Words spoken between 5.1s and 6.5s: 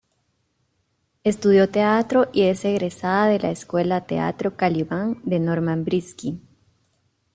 de Norman Briski.